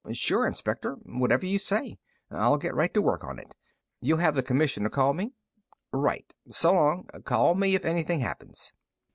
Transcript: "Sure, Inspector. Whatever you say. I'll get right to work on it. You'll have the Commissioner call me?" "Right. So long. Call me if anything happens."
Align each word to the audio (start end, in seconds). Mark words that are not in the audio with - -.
"Sure, 0.13 0.47
Inspector. 0.47 0.91
Whatever 1.05 1.45
you 1.45 1.59
say. 1.59 1.99
I'll 2.31 2.57
get 2.57 2.73
right 2.73 2.91
to 2.95 3.03
work 3.03 3.23
on 3.23 3.37
it. 3.37 3.53
You'll 4.01 4.17
have 4.17 4.33
the 4.33 4.41
Commissioner 4.41 4.89
call 4.89 5.13
me?" 5.13 5.35
"Right. 5.91 6.25
So 6.49 6.73
long. 6.73 7.03
Call 7.23 7.53
me 7.53 7.75
if 7.75 7.85
anything 7.85 8.21
happens." 8.21 8.73